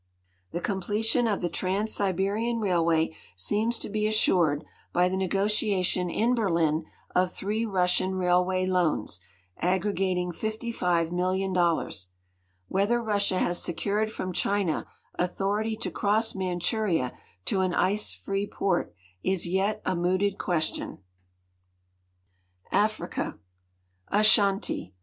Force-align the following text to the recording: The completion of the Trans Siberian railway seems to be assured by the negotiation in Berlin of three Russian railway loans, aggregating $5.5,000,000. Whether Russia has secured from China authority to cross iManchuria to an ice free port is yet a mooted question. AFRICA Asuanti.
The 0.51 0.61
completion 0.61 1.27
of 1.27 1.41
the 1.41 1.47
Trans 1.49 1.93
Siberian 1.93 2.57
railway 2.59 3.15
seems 3.35 3.77
to 3.77 3.87
be 3.87 4.07
assured 4.07 4.63
by 4.91 5.07
the 5.07 5.15
negotiation 5.15 6.09
in 6.09 6.33
Berlin 6.33 6.85
of 7.13 7.29
three 7.31 7.67
Russian 7.67 8.15
railway 8.15 8.65
loans, 8.65 9.19
aggregating 9.57 10.31
$5.5,000,000. 10.31 12.07
Whether 12.67 12.99
Russia 12.99 13.37
has 13.37 13.61
secured 13.61 14.11
from 14.11 14.33
China 14.33 14.87
authority 15.19 15.77
to 15.77 15.91
cross 15.91 16.33
iManchuria 16.33 17.11
to 17.45 17.61
an 17.61 17.75
ice 17.75 18.11
free 18.11 18.47
port 18.47 18.95
is 19.21 19.45
yet 19.47 19.83
a 19.85 19.95
mooted 19.95 20.39
question. 20.39 20.97
AFRICA 22.71 23.37
Asuanti. 24.11 24.93